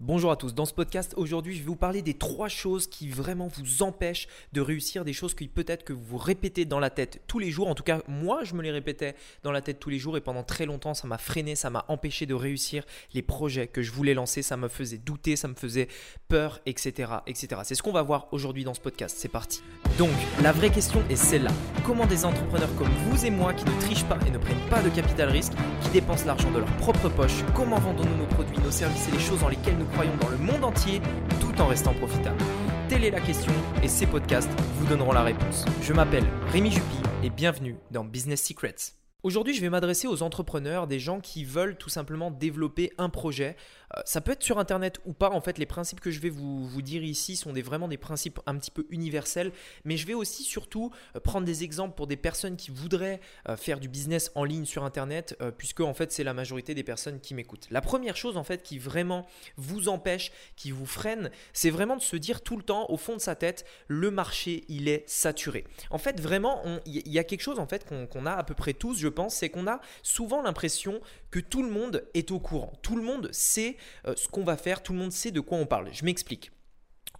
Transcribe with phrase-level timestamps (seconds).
[0.00, 3.08] Bonjour à tous, dans ce podcast aujourd'hui je vais vous parler des trois choses qui
[3.08, 7.22] vraiment vous empêchent de réussir, des choses qui peut-être que vous répétez dans la tête
[7.26, 9.88] tous les jours, en tout cas moi je me les répétais dans la tête tous
[9.88, 13.22] les jours et pendant très longtemps ça m'a freiné, ça m'a empêché de réussir les
[13.22, 15.88] projets que je voulais lancer, ça me faisait douter, ça me faisait
[16.28, 17.12] peur, etc.
[17.26, 17.62] etc.
[17.64, 19.62] C'est ce qu'on va voir aujourd'hui dans ce podcast, c'est parti.
[19.96, 20.10] Donc
[20.42, 21.52] la vraie question est celle-là,
[21.86, 24.82] comment des entrepreneurs comme vous et moi qui ne trichent pas et ne prennent pas
[24.82, 28.70] de capital risque, qui dépensent l'argent de leur propre poche, comment vendons-nous nos produits, nos
[28.70, 31.00] services et les choses dans lesquelles nous croyons dans le monde entier
[31.40, 32.38] tout en restant profitable
[32.88, 35.64] Telle est la question et ces podcasts vous donneront la réponse.
[35.82, 38.94] Je m'appelle Rémi Jupy et bienvenue dans Business Secrets.
[39.24, 43.56] Aujourd'hui, je vais m'adresser aux entrepreneurs, des gens qui veulent tout simplement développer un projet.
[43.94, 45.30] Euh, ça peut être sur Internet ou pas.
[45.30, 48.56] En fait, les principes que je vais vous, dire ici sont vraiment des principes un
[48.56, 49.52] petit peu universels.
[49.84, 53.56] Mais je vais aussi surtout euh, prendre des exemples pour des personnes qui voudraient euh,
[53.56, 57.20] faire du business en ligne sur Internet, puisque en fait, c'est la majorité des personnes
[57.20, 57.66] qui m'écoutent.
[57.70, 59.26] La première chose en fait qui vraiment
[59.56, 63.14] vous empêche, qui vous freine, c'est vraiment de se dire tout le temps au fond
[63.14, 65.64] de sa tête, le marché il est saturé.
[65.90, 68.74] En fait, vraiment, il y a quelque chose en fait qu'on a à peu près
[68.74, 71.00] tous, je pense, c'est qu'on a souvent l'impression
[71.40, 72.72] tout le monde est au courant.
[72.82, 75.58] Tout le monde sait euh, ce qu'on va faire, tout le monde sait de quoi
[75.58, 75.88] on parle.
[75.92, 76.50] Je m'explique.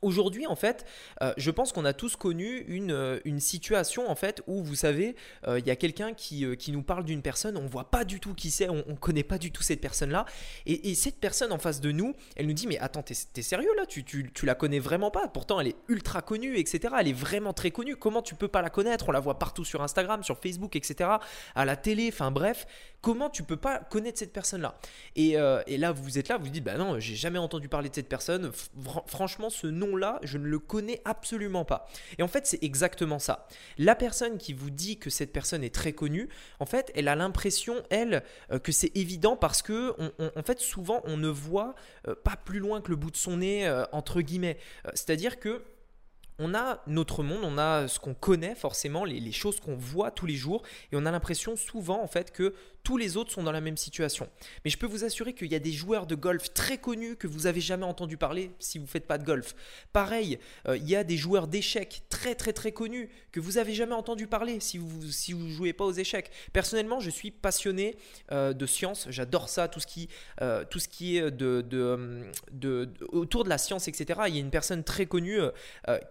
[0.02, 0.84] Aujourd'hui, en fait,
[1.22, 4.74] euh, je pense qu'on a tous connu une, euh, une, situation en fait où vous
[4.74, 5.14] savez,
[5.46, 8.20] euh, il y a quelqu'un qui, qui, nous parle d'une personne, on voit pas du
[8.20, 10.26] tout qui c'est, on, ne connaît pas du tout cette personne-là,
[10.66, 13.70] et, cette personne en face de nous, elle nous dit mais attends, t'es es sérieux
[13.76, 16.94] là, tu, tu, la connais vraiment pas, pourtant elle est ultra connue, etc.
[16.98, 17.96] Elle est vraiment très connue.
[17.96, 19.08] Comment tu peux pas la connaître?
[19.08, 21.10] On la voit partout sur Instagram, sur Facebook, etc.
[21.54, 22.66] À la télé, enfin bref,
[23.00, 24.78] comment tu peux pas connaître cette personne-là?
[25.14, 27.88] Et, et, là, vous êtes là, vous vous dites bah non, j'ai jamais entendu parler
[27.88, 28.50] de cette personne.
[29.06, 31.88] franchement, ce nom là je ne le connais absolument pas.
[32.18, 33.46] Et en fait, c'est exactement ça.
[33.78, 36.28] La personne qui vous dit que cette personne est très connue,
[36.60, 41.02] en fait, elle a l'impression, elle, euh, que c'est évident parce que, en fait, souvent,
[41.04, 41.74] on ne voit
[42.08, 44.58] euh, pas plus loin que le bout de son nez, euh, entre guillemets.
[44.94, 45.62] C'est-à-dire que
[46.38, 50.26] on a notre monde, on a ce qu'on connaît forcément, les, choses qu'on voit tous
[50.26, 50.62] les jours,
[50.92, 52.54] et on a l'impression souvent en fait que
[52.86, 54.28] tous les autres sont dans la même situation.
[54.64, 57.26] Mais je peux vous assurer qu'il y a des joueurs de golf très connus que
[57.26, 59.56] vous avez jamais entendu parler si vous ne faites pas de golf.
[59.92, 60.38] Pareil,
[60.68, 63.96] euh, il y a des joueurs d'échecs très très très connus que vous avez jamais
[63.96, 66.30] entendu parler si vous si vous jouez pas aux échecs.
[66.52, 67.96] Personnellement, je suis passionné
[68.30, 70.08] euh, de science, j'adore ça, tout ce qui
[70.40, 74.20] euh, tout ce qui est de, de, autour de la science, etc.
[74.28, 75.40] Il y a une personne très connue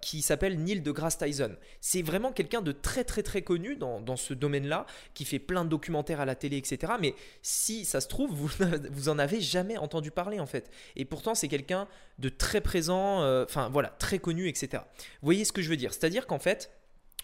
[0.01, 1.55] qui s'appelle Neil deGrasse Tyson.
[1.79, 5.63] C'est vraiment quelqu'un de très très très connu dans, dans ce domaine-là, qui fait plein
[5.63, 6.64] de documentaires à la télé,
[6.99, 8.49] Mais si ça se trouve, vous,
[8.91, 10.69] vous en avez jamais entendu parler en fait.
[10.95, 11.87] Et pourtant, c'est quelqu'un
[12.19, 14.83] de très présent, euh, enfin voilà, très connu, etc.
[15.21, 15.93] Vous voyez ce que je veux dire?
[15.93, 16.71] C'est-à-dire qu'en fait,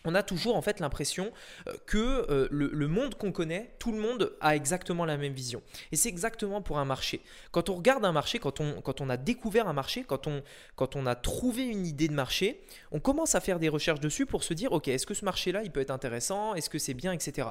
[0.06, 1.32] on a toujours en fait l'impression
[1.68, 5.62] euh, que euh, le, monde qu'on connaît, tout le monde a exactement la même vision.
[5.92, 7.22] Et c'est exactement pour un marché.
[7.52, 10.44] Quand on regarde un marché, quand on, a découvert un marché, quand on,
[10.76, 14.26] quand on a trouvé une idée de marché, on commence à faire des recherches dessus
[14.26, 16.94] pour se dire, ok, est-ce que ce marché-là, il peut être intéressant, est-ce que c'est
[16.94, 17.50] bien, etc.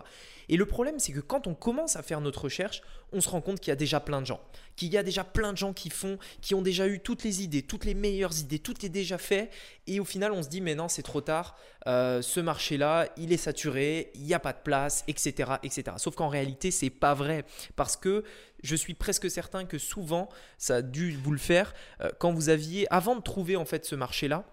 [0.49, 2.83] Et le problème, c'est que quand on commence à faire notre recherche,
[3.13, 4.41] on se rend compte qu'il y a déjà plein de gens,
[4.81, 7.43] qu'il y a déjà plein de gens qui font, qui ont déjà eu toutes les
[7.43, 9.51] idées, toutes les meilleures idées, tout est déjà fait.
[9.87, 11.59] Et au final, on se dit, mais non, c'est trop tard.
[11.87, 15.99] Euh, ce marché-là, il est saturé, il n'y a pas de place, etc., etc.
[15.99, 17.45] Sauf qu'en réalité, c'est pas vrai
[17.77, 18.25] parce que
[18.63, 22.49] je suis presque certain que souvent, ça a dû vous le faire euh, quand vous
[22.49, 24.47] aviez, avant de trouver en fait ce marché-là,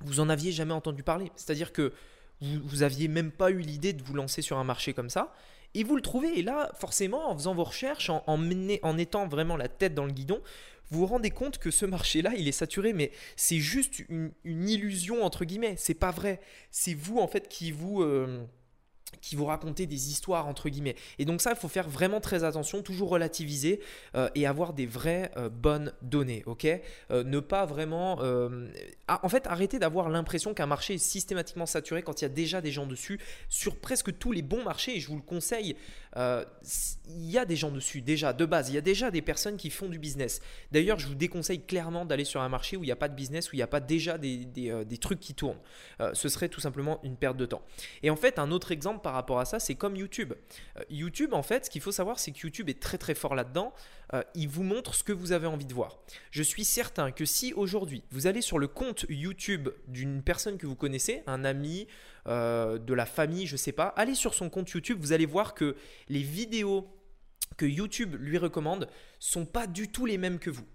[0.00, 1.30] vous en aviez jamais entendu parler.
[1.36, 1.92] C'est-à-dire que
[2.40, 5.32] vous, vous aviez même pas eu l'idée de vous lancer sur un marché comme ça.
[5.74, 8.40] Et vous le trouvez, et là, forcément, en faisant vos recherches, en, en,
[8.82, 10.42] en étant vraiment la tête dans le guidon,
[10.90, 15.24] vous vous rendez compte que ce marché-là, il est saturé, mais c'est juste une, illusion,
[15.24, 15.74] entre guillemets.
[15.76, 16.40] C'est pas vrai.
[16.72, 18.02] C'est vous, en fait, qui vous.
[18.02, 18.44] Euh,
[19.20, 20.96] qui vous raconter des histoires entre guillemets.
[21.18, 23.80] Et donc ça, il faut faire vraiment très attention, toujours relativiser
[24.14, 26.66] euh, et avoir des vraies euh, bonnes données, ok?
[27.10, 28.20] Euh, Ne pas vraiment...
[29.08, 32.60] en fait, arrêter d'avoir l'impression qu'un marché est systématiquement saturé quand il y a déjà
[32.60, 33.20] des gens dessus.
[33.48, 35.76] Sur presque tous les bons marchés, et je vous le conseille,
[36.16, 38.70] il y a des gens dessus déjà, de base.
[38.70, 40.40] Il y a déjà des personnes qui font du business.
[40.72, 43.14] D'ailleurs, je vous déconseille clairement d'aller sur un marché où il n'y a pas de
[43.14, 45.60] business, où il n'y a pas déjà des, des, des trucs qui tournent.
[46.12, 47.62] ce serait tout simplement une perte de temps.
[48.02, 50.32] Et en fait, un autre exemple par rapport à ça, c'est comme YouTube.
[50.78, 53.34] Euh, YouTube, en fait, ce qu'il faut savoir, c'est que YouTube est très très fort
[53.34, 53.72] là-dedans.
[54.14, 55.98] Euh, il vous montre ce que vous avez envie de voir.
[56.30, 60.66] Je suis certain que si aujourd'hui vous allez sur le compte YouTube d'une personne que
[60.66, 61.86] vous connaissez, un ami,
[62.26, 65.54] euh, de la famille, je sais pas, allez sur son compte YouTube, vous allez voir
[65.54, 65.76] que
[66.08, 66.88] les vidéos
[67.56, 68.88] que YouTube lui recommande
[69.18, 70.66] sont pas du tout les mêmes que vous.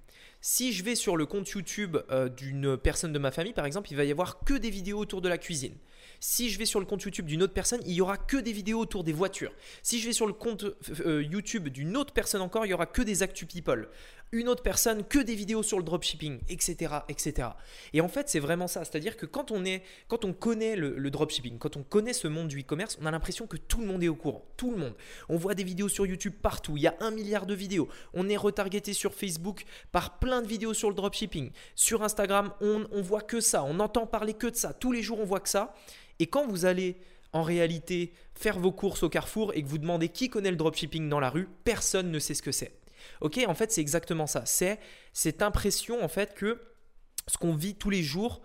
[0.42, 1.98] Si je vais sur le compte YouTube
[2.38, 5.22] d'une personne de ma famille, par exemple, il va y avoir que des vidéos autour
[5.22, 5.76] de la cuisine.
[6.20, 8.52] Si je vais sur le compte YouTube d'une autre personne, il y aura que des
[8.52, 9.52] vidéos autour des voitures.
[9.84, 10.66] Si je vais sur le compte
[11.06, 13.90] euh, YouTube d'une autre personne encore, il y aura que des actu people.
[14.32, 17.50] Une autre personne que des vidéos sur le dropshipping, etc., etc.
[17.94, 18.84] Et en fait, c'est vraiment ça.
[18.84, 22.48] C'est-à-dire que quand on est, quand on connaît le, dropshipping, quand on connaît ce monde
[22.48, 24.44] du e-commerce, on a l'impression que tout le monde est au courant.
[24.58, 24.94] Tout le monde.
[25.30, 26.78] On voit des vidéos sur YouTube partout.
[26.78, 27.88] Il y a un milliard de vidéos.
[28.14, 31.52] On est retargeté sur Facebook par plein de vidéos sur le dropshipping.
[31.76, 33.64] Sur Instagram, on, on voit que ça.
[33.64, 34.74] On entend parler que de ça.
[34.74, 35.74] Tous les jours, on voit que ça.
[36.20, 36.98] Et quand vous allez
[37.34, 41.10] en réalité faire vos courses au carrefour et que vous demandez qui connaît le dropshipping
[41.10, 42.72] dans la rue, personne ne sait ce que c'est.
[43.22, 44.44] Ok, en fait, c'est exactement ça.
[44.46, 44.80] C'est
[45.14, 46.62] cette impression en fait que
[47.28, 48.42] ce qu'on vit tous les jours,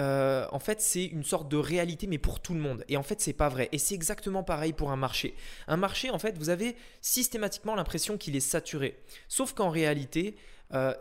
[0.00, 2.84] euh, en fait, c'est une sorte de réalité, mais pour tout le monde.
[2.88, 3.68] Et en fait, c'est pas vrai.
[3.72, 5.34] Et c'est exactement pareil pour un marché.
[5.68, 8.98] Un marché, en fait, vous avez systématiquement l'impression qu'il est saturé.
[9.28, 10.36] Sauf qu'en réalité,
[10.72, 10.94] euh,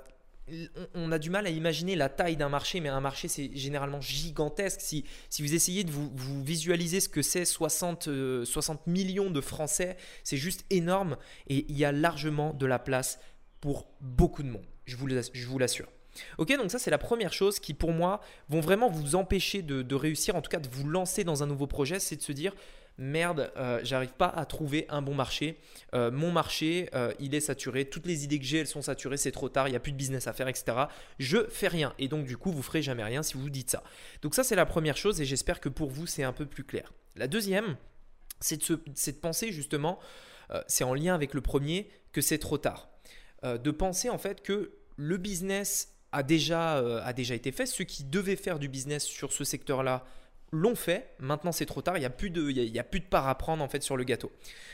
[0.95, 4.01] on a du mal à imaginer la taille d'un marché, mais un marché c'est généralement
[4.01, 4.81] gigantesque.
[4.81, 8.09] Si, si vous essayez de vous, visualiser ce que c'est 60,
[8.43, 11.17] 60 euh, millions de Français, c'est juste énorme
[11.47, 13.19] et il y a largement de la place
[13.59, 14.65] pour beaucoup de monde.
[14.85, 15.87] Je vous l'assure.
[16.37, 19.95] Ok, donc ça c'est la première chose qui pour moi vont vraiment vous empêcher de
[19.95, 22.53] réussir, en tout cas de vous lancer dans un nouveau projet, c'est de se dire
[22.97, 25.57] merde, euh, j'arrive pas à trouver un bon marché.
[25.93, 27.85] Euh, mon marché, euh, il est saturé.
[27.85, 29.17] Toutes les idées que j'ai, elles sont saturées.
[29.17, 29.67] C'est trop tard.
[29.67, 30.77] Il n'y a plus de business à faire, etc.
[31.19, 31.93] Je fais rien.
[31.99, 33.83] Et donc, du coup, vous ferez jamais rien si vous dites ça.
[34.21, 35.19] Donc, ça, c'est la première chose.
[35.21, 36.93] Et j'espère que pour vous, c'est un peu plus clair.
[37.15, 37.75] La deuxième,
[38.39, 39.99] c'est de, de, penser justement,
[40.67, 42.89] c'est en lien avec le premier, que c'est trop tard.
[43.43, 47.65] de penser en fait que le business a déjà, a déjà été fait.
[47.65, 50.05] Ceux qui devaient faire du business sur ce secteur-là
[50.51, 52.99] l'ont fait, maintenant c'est trop tard, il n'y a, plus de, il y a, plus
[52.99, 54.31] de part à prendre en fait sur le gâteau.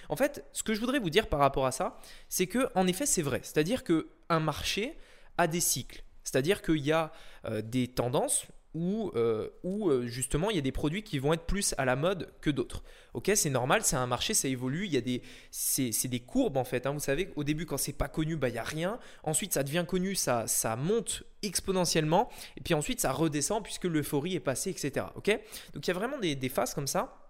[0.09, 2.87] En fait, ce que je voudrais vous dire par rapport à ça, c'est que en
[2.87, 4.97] effet c'est vrai, c'est-à-dire qu'un marché
[5.37, 7.11] a des cycles, c'est-à-dire qu'il y a
[7.45, 8.47] euh, des tendances,
[8.77, 11.95] où, euh, euh, justement il y a des produits qui vont être plus à la
[11.95, 12.83] mode que d'autres.
[13.15, 16.57] Ok, c'est normal, c'est un marché, ça évolue, il y a des, c'est, des courbes
[16.57, 16.85] en fait.
[16.85, 16.91] Hein.
[16.91, 18.99] Vous savez, au début quand c'est pas connu, bah il y a rien.
[19.23, 20.45] Ensuite ça devient connu, ça,
[20.77, 25.07] monte exponentiellement, et puis ensuite ça redescend puisque l'euphorie est passée, etc.
[25.15, 25.29] Ok,
[25.73, 27.23] donc il y a vraiment des, phases comme ça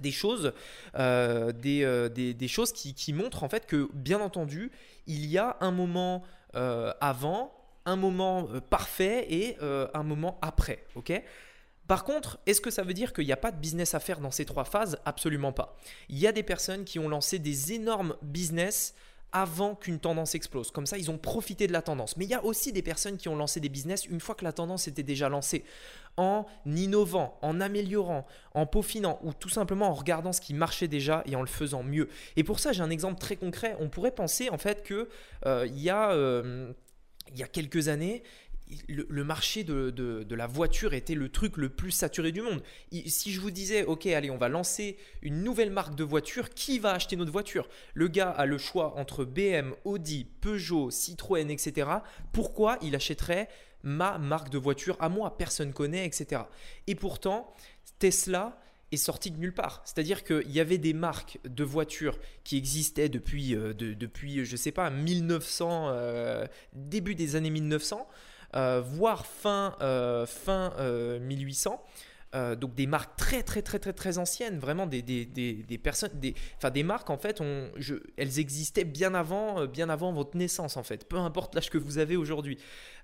[0.00, 0.52] des choses,
[0.98, 4.70] euh, des, choses qui, montrent en fait que, bien entendu,
[5.06, 6.22] il y a un moment
[6.54, 7.55] avant
[7.86, 10.84] un moment euh, parfait et euh, un moment après.
[10.94, 11.22] ok?
[11.86, 14.18] Par contre, est-ce que ça veut dire qu'il n'y a pas de business à faire
[14.18, 14.98] dans ces trois phases?
[15.04, 15.76] Absolument pas.
[16.08, 18.94] Il y a des personnes qui ont lancé des énormes business
[19.32, 20.70] avant qu'une tendance explose.
[20.70, 22.16] Comme ça, ils ont profité de la tendance.
[22.16, 24.44] Mais il y a aussi des personnes qui ont lancé des business une fois que
[24.44, 25.64] la tendance était déjà lancée,
[26.16, 31.22] en innovant, en améliorant, en peaufinant ou tout simplement en regardant ce qui marchait déjà
[31.26, 32.08] et en le faisant mieux.
[32.36, 33.76] Et pour ça, j'ai un exemple très concret.
[33.78, 35.06] On pourrait penser en fait qu'il
[35.44, 36.12] euh, y a
[37.32, 38.22] il y a quelques années,
[38.88, 42.62] le, marché de, la voiture était le truc le plus saturé du monde.
[43.06, 46.78] Si je vous disais, ok, allez, on va lancer une nouvelle marque de voiture, qui
[46.78, 47.68] va acheter notre voiture?
[47.94, 51.88] Le gars a le choix entre BM, Audi, Peugeot, Citroën, etc.
[52.32, 53.48] Pourquoi il achèterait
[53.82, 55.36] ma marque de voiture à moi?
[55.36, 56.42] Personne connaît, etc.
[56.86, 57.54] Et pourtant,
[57.98, 58.58] Tesla
[58.92, 59.82] est sorti de nulle part.
[59.84, 64.72] C'est-à-dire qu'il y avait des marques de voitures qui existaient depuis, euh, depuis je sais
[64.72, 68.06] pas, 1900, euh, début des années 1900,
[68.54, 69.74] euh, voire fin,
[70.26, 70.72] fin
[71.20, 71.82] 1800.
[72.58, 76.34] donc des marques très très très très très anciennes, vraiment des, des, des, personnes, des,
[76.56, 77.42] enfin des marques en fait,
[78.16, 81.98] elles existaient bien avant, bien avant votre naissance en fait, peu importe l'âge que vous
[81.98, 82.58] avez aujourd'hui.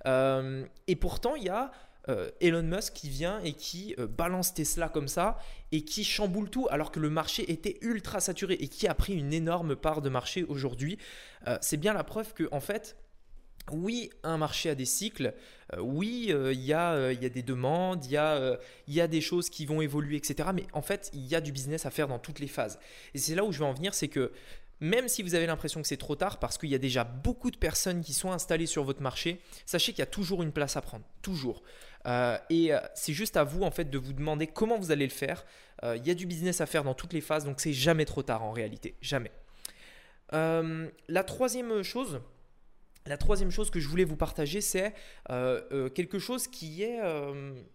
[0.06, 1.72] et pourtant il y a
[2.08, 5.38] euh, Elon Musk qui vient et qui euh, balance Tesla comme ça
[5.70, 9.14] et qui chamboule tout alors que le marché était ultra saturé et qui a pris
[9.14, 10.98] une énorme part de marché aujourd'hui.
[11.46, 12.96] Euh, c'est bien la preuve que en fait,
[13.70, 15.34] oui, un marché a des cycles,
[15.78, 19.66] oui, il y, a, y, a des demandes, il y, y a des choses qui
[19.66, 20.48] vont évoluer, etc.
[20.52, 22.80] Mais en fait, il y a du business à faire dans toutes les phases.
[23.14, 24.32] Et c'est là où je vais en venir, c'est que
[24.82, 27.52] même si vous avez l'impression que c'est trop tard parce qu'il y a déjà beaucoup
[27.52, 30.76] de personnes qui sont installées sur votre marché, sachez qu'il y a toujours une place
[30.76, 31.62] à prendre, toujours.
[32.08, 35.06] Euh, et euh, c'est juste à vous en fait de vous demander comment vous allez
[35.06, 35.44] le faire.
[35.84, 38.04] Euh, il y a du business à faire dans toutes les phases, donc c'est jamais
[38.04, 39.30] trop tard en réalité, jamais.
[40.32, 42.20] la troisième chose,
[43.06, 44.94] la troisième chose que je voulais vous partager, c'est
[45.94, 46.98] quelque chose qui est,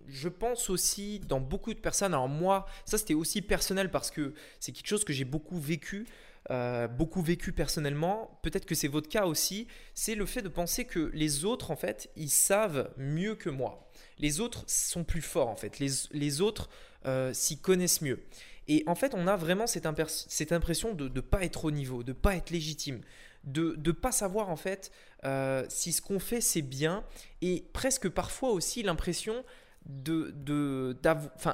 [0.07, 2.13] je pense aussi, dans beaucoup de personnes.
[2.13, 6.05] Alors moi, ça c'était aussi personnel parce que c'est quelque chose que j'ai beaucoup vécu.
[6.49, 11.11] Beaucoup vécu personnellement, peut-être que c'est votre cas aussi, c'est le fait de penser que
[11.13, 13.87] les autres, en fait, ils savent mieux que moi
[14.19, 15.79] les autres sont plus forts en fait.
[15.79, 16.69] Les, autres
[17.05, 18.23] euh, s'y connaissent mieux.
[18.67, 22.11] Et en fait, on a vraiment cette, impression de ne pas être au niveau, de
[22.11, 23.01] ne pas être légitime,
[23.43, 24.91] de ne pas savoir en fait
[25.23, 27.03] euh, si ce qu'on fait c'est bien
[27.41, 29.45] et presque parfois aussi l'impression
[29.85, 30.97] de, de,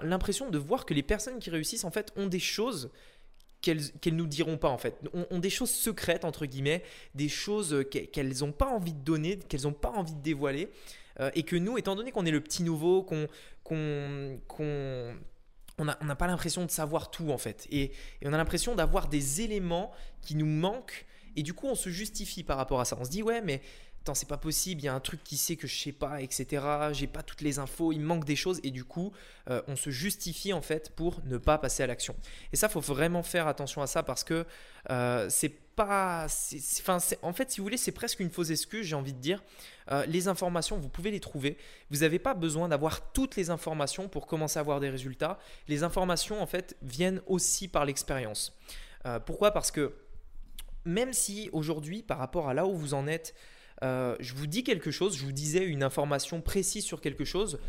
[0.02, 2.90] l'impression de voir que les personnes qui réussissent en fait ont des choses
[3.64, 4.96] qu'elles ne nous diront pas en fait.
[5.32, 6.84] Ont, des choses secrètes entre guillemets,
[7.16, 10.70] des choses qu'elles n'ont pas envie de donner, qu'elles n'ont pas envie de dévoiler.
[11.34, 13.28] et que nous, étant donné qu'on est le petit nouveau, qu'on
[13.64, 15.16] qu'on
[15.80, 17.66] on n'a pas l'impression de savoir tout en fait.
[17.72, 17.84] Et,
[18.22, 19.92] et on a l'impression d'avoir des éléments
[20.22, 21.06] qui nous manquent.
[21.36, 22.96] Et du coup, on se justifie par rapport à ça.
[23.00, 23.62] On se dit, ouais, mais
[24.04, 26.22] attends, c'est pas possible, il y a un truc qui sait que je sais pas,
[26.22, 26.62] etc.
[26.92, 28.60] J'ai pas toutes les infos, il manque des choses.
[28.64, 29.14] Et du coup,
[29.50, 32.14] euh, on se justifie en fait pour ne pas passer à l'action.
[32.52, 34.46] Et ça, faut vraiment faire attention à ça parce que
[34.90, 36.28] euh, c'est pas.
[36.80, 39.42] Enfin, en fait, si vous voulez, c'est presque une fausse excuse, j'ai envie de dire.
[39.90, 41.58] Euh, les informations, vous pouvez les trouver.
[41.90, 45.40] Vous n'avez pas besoin d'avoir toutes les informations pour commencer à avoir des résultats.
[45.70, 48.54] Les informations, en fait, viennent aussi par l'expérience.
[49.26, 49.52] Pourquoi?
[49.52, 49.94] Parce que
[50.86, 53.36] même si aujourd'hui, par rapport à là où vous en êtes,
[53.84, 57.60] euh, je vous dis quelque chose, je vous disais une information précise sur quelque chose,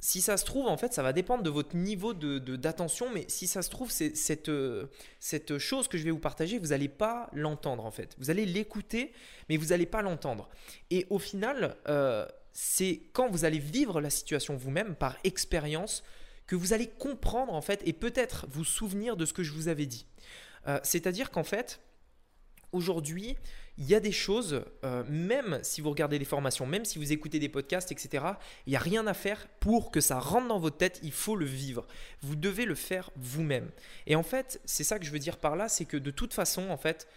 [0.00, 3.24] si ça se trouve, en fait, ça va dépendre de votre niveau d'attention, de, mais
[3.28, 4.86] si ça se trouve, cette, euh,
[5.18, 8.14] cette chose que je vais vous partager, vous n'allez pas l'entendre, en fait.
[8.18, 9.12] Vous allez l'écouter,
[9.48, 10.50] mais vous n'allez pas l'entendre.
[10.90, 16.02] Et au final, euh, c'est quand vous allez vivre la situation vous-même, par expérience,
[16.46, 19.68] que vous allez comprendre, en fait, et peut-être vous souvenir de ce que je vous
[19.68, 20.06] avais dit.
[20.82, 21.80] C'est-à-dire qu'en fait,
[22.72, 23.36] aujourd'hui,
[23.76, 27.12] il y a des choses, euh, même si vous regardez des formations, même si vous
[27.12, 28.24] écoutez des podcasts, etc.,
[28.66, 31.34] il n'y a rien à faire pour que ça rentre dans votre tête, il faut
[31.34, 31.86] le vivre.
[32.22, 33.70] Vous devez le faire vous-même.
[34.06, 36.34] Et en fait, c'est ça que je veux dire par là, c'est que de toute
[36.34, 37.08] façon, en fait,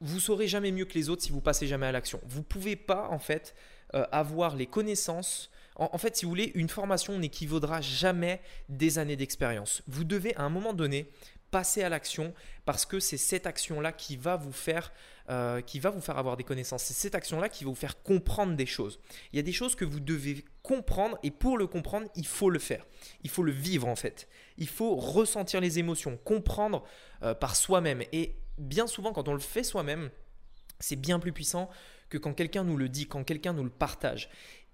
[0.00, 2.20] vous saurez jamais mieux que les autres si vous passez jamais à l'action.
[2.26, 3.54] Vous ne pouvez pas, en fait,
[3.94, 5.50] euh, avoir les connaissances.
[5.76, 9.82] En, fait, si vous voulez, une formation n'équivaudra jamais des années d'expérience.
[9.86, 11.10] Vous devez, à un moment donné,
[11.50, 14.92] passer à l'action parce que c'est cette action-là qui va vous faire
[15.30, 16.82] euh, qui va vous faire avoir des connaissances.
[16.82, 18.98] C'est cette action-là qui va vous faire comprendre des choses.
[19.32, 22.50] Il y a des choses que vous devez comprendre et pour le comprendre, il faut
[22.50, 22.84] le faire.
[23.22, 24.28] Il faut le vivre en fait.
[24.58, 26.84] Il faut ressentir les émotions, comprendre
[27.22, 28.02] euh, par soi-même.
[28.12, 30.10] Et bien souvent, quand on le fait soi-même,
[30.80, 31.70] c'est bien plus puissant
[32.08, 34.30] que quand quelqu'un nous le dit, quand quelqu'un nous le partage.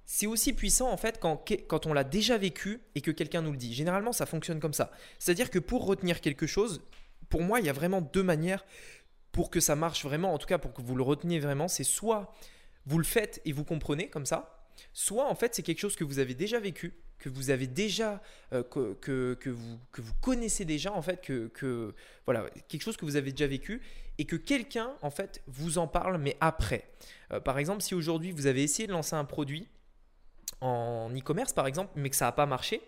[0.06, 3.50] C'est aussi puissant en fait quand, quand on l'a déjà vécu et que quelqu'un nous
[3.50, 3.74] le dit.
[3.74, 4.92] Généralement, ça fonctionne comme ça.
[5.18, 6.80] C'est-à-dire que pour retenir quelque chose,
[7.28, 8.64] pour moi, il y a vraiment deux manières
[9.32, 11.84] pour que ça marche vraiment, en tout cas pour que vous le reteniez vraiment, c'est
[11.84, 12.32] soit
[12.86, 16.04] vous le faites et vous comprenez comme ça, soit en fait c'est quelque chose que
[16.04, 18.22] vous avez déjà vécu, que vous avez déjà,
[18.52, 18.94] euh, que,
[19.34, 21.94] que, vous, que vous connaissez déjà en fait, que, que
[22.24, 23.82] voilà, quelque chose que vous avez déjà vécu
[24.18, 26.88] et que quelqu'un en fait vous en parle mais après.
[27.32, 29.68] Euh, par exemple, si aujourd'hui vous avez essayé de lancer un produit
[30.60, 32.82] en e-commerce par exemple, mais que ça n'a pas marché,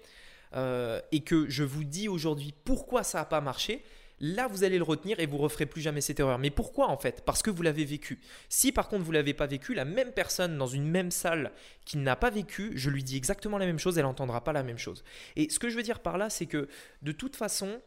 [0.54, 3.84] euh, et que je vous dis aujourd'hui pourquoi ça n'a pas marché,
[4.20, 6.38] là vous allez le retenir et vous referez plus jamais cette erreur.
[6.38, 7.22] Mais pourquoi en fait?
[7.24, 8.20] Parce que vous l'avez vécu.
[8.48, 11.52] Si par contre vous l'avez pas vécu, la même personne dans une même salle
[11.84, 14.62] qui n'a pas vécu, je lui dis exactement la même chose, elle n'entendra pas la
[14.62, 15.04] même chose.
[15.36, 16.68] Et ce que je veux dire par là, c'est que
[17.02, 17.80] de toute façon,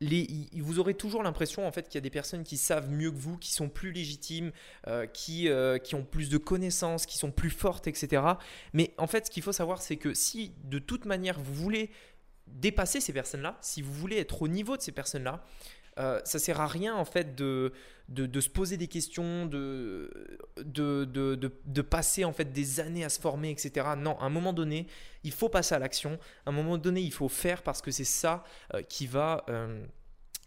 [0.00, 3.16] vous aurez toujours l'impression en fait qu'il y a des personnes qui savent mieux que
[3.16, 4.52] vous, qui sont plus légitimes,
[4.86, 8.22] euh, qui, euh, qui ont plus de connaissances, qui sont plus fortes, etc.
[8.72, 11.90] Mais en fait, ce qu'il faut savoir, c'est que si de toute manière vous voulez
[12.46, 15.44] dépasser ces personnes-là, si vous voulez être au niveau de ces personnes-là,
[15.98, 17.72] euh, ça sert à rien en fait de,
[18.08, 20.10] de, se poser des questions, de,
[20.64, 23.86] de, de, passer en fait des années à se former, etc.
[23.98, 24.86] Non, à un moment donné,
[25.24, 26.18] il faut passer à l'action.
[26.44, 28.44] À un moment donné, il faut faire parce que c'est ça
[28.74, 29.44] euh, qui va...
[29.48, 29.84] Euh,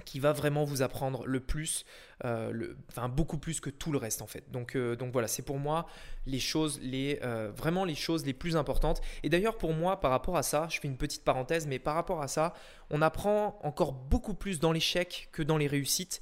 [0.06, 1.84] qui va vraiment vous apprendre le plus,
[2.24, 4.50] euh, le, enfin beaucoup plus que tout le reste en fait.
[4.50, 5.88] Donc, donc voilà, c'est pour moi
[6.26, 7.20] les choses, les,
[7.58, 9.02] vraiment les choses les plus importantes.
[9.24, 11.96] Et d'ailleurs pour moi, par rapport à ça, je fais une petite parenthèse, mais par
[11.96, 12.54] rapport à ça,
[12.90, 16.22] on apprend encore beaucoup plus dans l'échec que dans les réussites.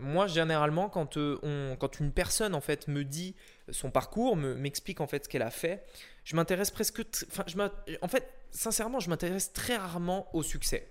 [0.00, 3.34] Moi, généralement, quand, on, quand une personne en fait me dit
[3.70, 5.84] son parcours, m'explique en fait ce qu'elle a fait,
[6.24, 7.02] je m'intéresse presque,
[8.02, 10.88] en fait, sincèrement, je m'intéresse très rarement au succès.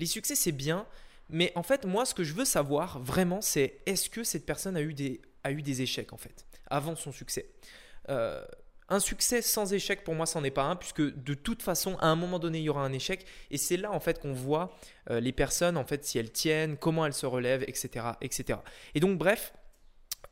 [0.00, 0.86] Les succès, c'est bien,
[1.28, 4.76] mais en fait, moi, ce que je veux savoir vraiment, c'est est-ce que cette personne
[4.76, 7.48] a eu des, a eu des échecs, en fait, avant son succès?
[8.08, 8.44] Euh,
[8.88, 12.08] un succès sans échec, pour moi, c'en est pas un, puisque de toute façon, à
[12.08, 13.24] un moment donné, il y aura un échec.
[13.50, 14.76] Et c'est là, en fait, qu'on voit
[15.10, 18.06] euh, les personnes, en fait, si elles tiennent, comment elles se relèvent, etc.
[18.20, 18.58] etc.
[18.94, 19.54] Et donc, bref,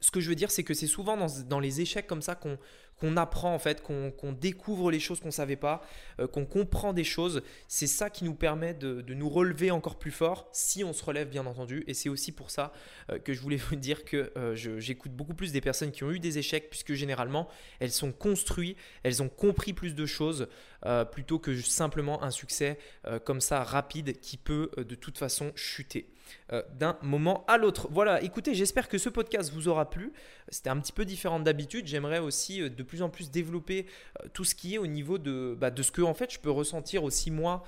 [0.00, 2.34] ce que je veux dire, c'est que c'est souvent dans, dans, les échecs comme ça
[2.34, 2.58] qu'on
[3.00, 5.82] qu'on apprend en fait, qu'on découvre les choses qu'on ne savait pas,
[6.20, 7.42] euh, qu'on comprend des choses.
[7.66, 11.28] C'est ça qui nous permet de, nous relever encore plus fort si on se relève
[11.28, 11.84] bien entendu.
[11.86, 12.72] Et c'est aussi pour ça
[13.10, 16.12] euh, que je voulais vous dire que euh, j'écoute beaucoup plus des personnes qui ont
[16.12, 17.48] eu des échecs puisque généralement
[17.80, 20.48] elles sont construites, elles ont compris plus de choses
[21.12, 22.76] plutôt que simplement un succès
[23.24, 26.08] comme ça rapide qui peut de toute façon chuter.
[26.52, 27.88] Euh, d'un moment à l'autre.
[27.90, 30.12] Voilà, écoutez, j'espère que ce podcast vous aura plu.
[30.48, 31.86] C'était un petit peu différent d'habitude.
[31.86, 33.86] J'aimerais aussi euh, de plus en plus développer
[34.22, 36.38] euh, tout ce qui est au niveau de, bah, de ce que en fait je
[36.38, 37.64] peux ressentir aussi moi,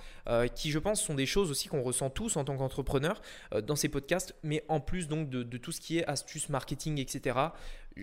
[0.54, 3.20] qui je pense sont des choses aussi qu'on ressent tous en tant qu'entrepreneur
[3.62, 6.98] dans ces podcasts, mais en plus donc de, de tout ce qui est astuces, marketing,
[6.98, 7.38] etc.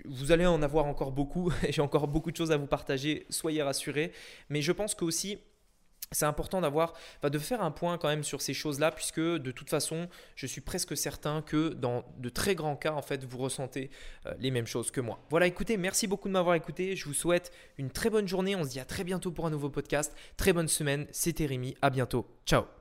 [0.06, 3.62] Vous allez en avoir encore beaucoup, j'ai encore beaucoup de choses à vous partager, soyez
[3.62, 4.12] rassurés.
[4.50, 5.40] Mais je pense que aussi
[6.12, 9.70] c'est important d'avoir, de faire un point quand même sur ces choses-là, puisque de toute
[9.70, 13.90] façon, je suis presque certain que dans de très grands cas, en fait, vous ressentez
[14.26, 15.20] euh, les mêmes choses que moi.
[15.30, 16.96] Voilà, écoutez, merci beaucoup de m'avoir écouté.
[16.96, 18.56] Je vous souhaite une très bonne journée.
[18.56, 20.14] On se dit à très bientôt pour un nouveau podcast.
[20.38, 21.08] Très bonne semaine.
[21.12, 21.76] C'était Rémi.
[21.82, 22.28] À bientôt.
[22.46, 22.81] Ciao.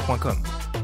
[0.00, 0.79] www.radiocampusparis.com.